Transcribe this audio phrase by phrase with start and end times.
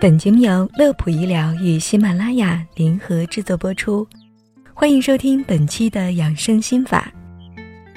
[0.00, 4.06] 本节目由乐普医疗与喜马拉雅联合制作播出，
[4.74, 7.10] 欢迎收听本期的养生心法。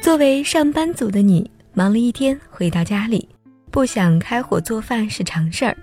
[0.01, 3.27] 作为上班族的你，忙了一天回到家里，
[3.71, 5.75] 不想开火做饭是常事儿，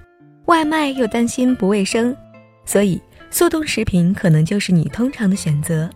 [0.46, 2.16] 外卖又担心不卫生，
[2.64, 2.98] 所以
[3.30, 5.90] 速冻食品可能就是你通常的选择。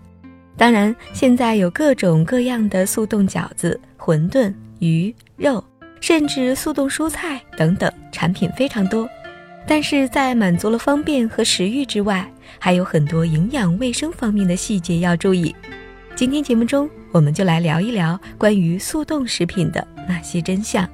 [0.56, 5.64] 当然，现在有各种各样的速冻饺子、馄饨、鱼肉，
[6.00, 9.08] 甚至速冻蔬菜等等，产品非常多。
[9.66, 12.26] 但是在满足了方便和食欲之外，
[12.58, 15.54] 还有很多营养卫生方面的细节要注意。
[16.14, 20.88] 今天节目中，我们就来聊一聊关于速冻食品的那些真相。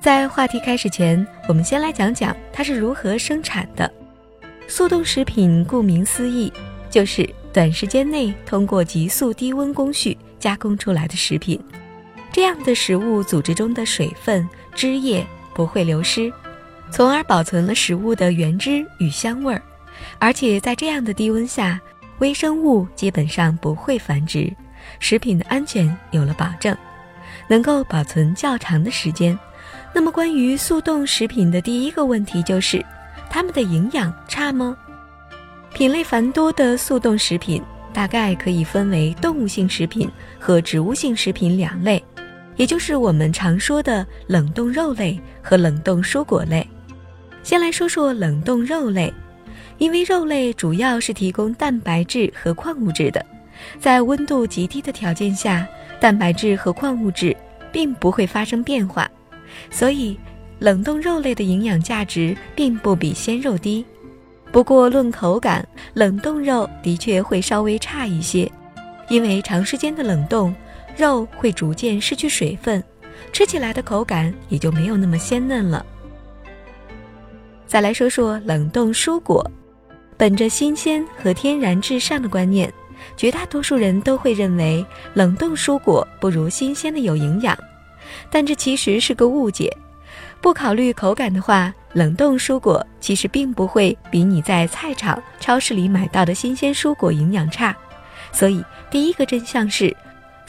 [0.00, 3.90] 在话题开始前，我们先来讲讲它是如何生产的。
[4.68, 6.52] 速冻食品顾名思义，
[6.90, 11.58] 就是短时间内通过急速低温工序加工出来的食品。
[12.32, 16.32] 这样的食物组织中的水分、汁液不会流失。
[16.90, 19.62] 从而保存了食物的原汁与香味儿，
[20.18, 21.80] 而且在这样的低温下，
[22.18, 24.52] 微生物基本上不会繁殖，
[24.98, 26.76] 食品的安全有了保证，
[27.48, 29.38] 能够保存较长的时间。
[29.94, 32.84] 那么，关于速冻食品的第一个问题就是，
[33.30, 34.76] 它们的营养差吗？
[35.72, 42.02] 品类繁多的速冻食品大概可以分为动物性食品和植物性食品两类，
[42.56, 46.66] 也就是我们常说的冷冻肉类和冷冻蔬果类。
[47.42, 49.12] 先来说说冷冻肉类，
[49.78, 53.24] 因为肉类主要是提供蛋白质和矿物质的，
[53.80, 55.66] 在温度极低的条件下，
[55.98, 57.36] 蛋白质和矿物质
[57.72, 59.10] 并不会发生变化，
[59.70, 60.16] 所以
[60.60, 63.84] 冷冻肉类的营养价值并不比鲜肉低。
[64.52, 68.48] 不过论口感，冷冻肉的确会稍微差一些，
[69.08, 70.54] 因为长时间的冷冻，
[70.96, 72.82] 肉会逐渐失去水分，
[73.32, 75.84] 吃起来的口感也就没有那么鲜嫩了。
[77.66, 79.48] 再来说说冷冻蔬果，
[80.16, 82.72] 本着新鲜和天然至上的观念，
[83.16, 84.84] 绝大多数人都会认为
[85.14, 87.56] 冷冻蔬果不如新鲜的有营养，
[88.30, 89.74] 但这其实是个误解。
[90.42, 97.74] 不考虑口感的话，冷冻蔬果其实并不会比你在菜场、超市里买到的新鲜蔬果营养差。
[98.32, 99.96] 所以，第一个真相是，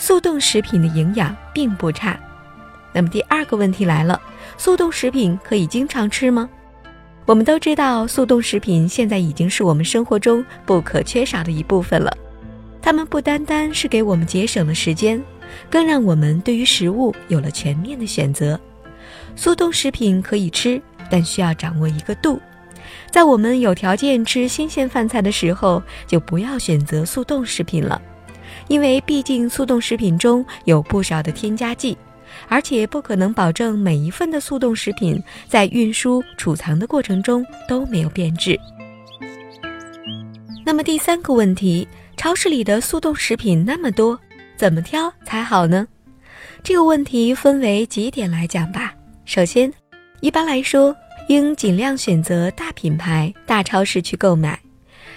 [0.06, 2.20] 速冻食品的营养并不差。
[2.92, 4.22] 那么第二个问题来了，
[4.58, 6.50] 速冻食品可以经常吃吗？
[7.26, 12.12] 我们都知道，速冻食品现在已经是我们生活中不可缺少的一部分了。
[12.82, 15.24] 它们不单单是给我们节省了时间，
[15.70, 18.60] 更让我们对于食物有了全面的选择。
[19.38, 22.42] 速冻食品可以吃，但需要掌握一个度。
[23.10, 28.02] 在我们有条件吃新鲜饭菜的时候，就不要选择速冻食品了，
[28.68, 31.98] 因为毕竟速冻食品中有不少的添加剂。
[32.48, 38.60] 而且不可能保证每一份的速冻食品在运输、储藏的过程中都没有变质。
[40.66, 41.88] 那么第三个问题，
[42.18, 44.20] 超市里的速冻食品那么多，
[44.58, 45.88] 怎么挑才好呢？
[46.64, 48.96] 这个问题分为几点来讲吧。
[49.26, 49.72] 首先，
[50.20, 50.96] 一般来说，
[51.28, 54.60] 应尽量选择大品牌、大超市去购买。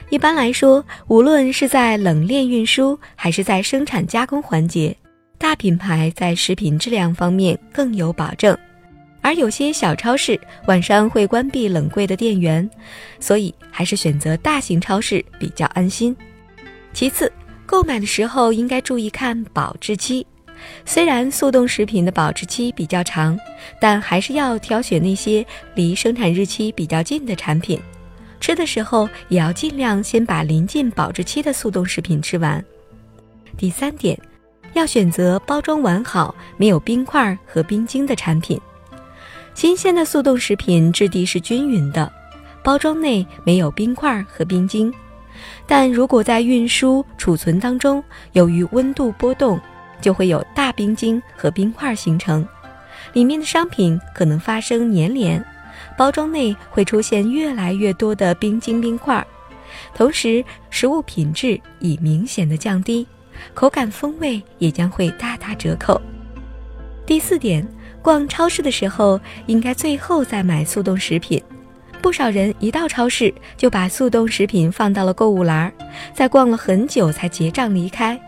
[0.09, 4.97] 一般来说，无论是在冷链运输还是在生产加工环节。
[5.37, 8.57] 大品牌在食品质量方面更有保证，
[9.21, 12.69] 而有些小超市晚上会关闭冷柜的电源，
[13.21, 16.17] 所以还是选择大型超市比较安心。
[16.95, 17.31] 其次，
[17.67, 20.27] 购买的时候应该注意看保质期。
[20.87, 23.39] 虽然速冻食品的保质期比较长，
[23.79, 25.45] 但还是要挑选那些
[25.75, 27.79] 离生产日期比较近的产品。
[28.41, 32.65] 吃的时候也要尽量先把临近保质期的速冻食品吃完。
[33.57, 34.19] 第三点。
[34.73, 38.61] 要选择包装完好、没有冰块和冰晶的产品。
[39.55, 42.13] 新鲜的速冻食品质地是均匀的，
[42.63, 44.93] 包装内没有冰块和冰晶。
[45.67, 49.59] 但如果在运输、储存当中，由于温度波动，
[50.03, 52.47] 就会有大冰晶和冰块形成，
[53.15, 55.43] 里面的商品可能发生粘连，
[55.97, 59.25] 包装内会出现越来越多的冰晶冰块，
[59.95, 63.07] 同时食物品质已明显的降低。
[63.53, 66.01] 口感风味也将会大打折扣。
[67.05, 67.67] 第四点，
[68.01, 71.43] 逛超市的时候应该最后再买速冻食品。
[72.01, 75.73] 不少人一到超市就把速冻食品放到了购物篮，
[76.15, 78.19] 在逛了很久才结账离开。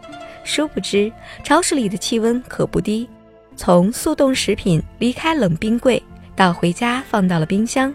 [0.44, 1.10] 殊不知，
[1.42, 3.08] 超市里的气温可不低，
[3.56, 6.02] 从速冻食品离开冷冰柜
[6.38, 7.92] 到回家放到了冰箱，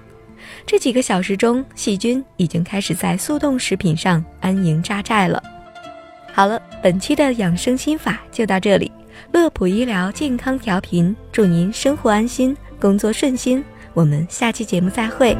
[0.65, 5.41] 这几个小时中，细菌已经开始在速冻食品上安营扎寨了。
[6.33, 8.91] 好了，本期的养生心法就到这里。
[9.31, 13.63] 乐普医疗健康调频，祝您生活安心，工作顺心。
[13.93, 15.37] 我们下期节目再会。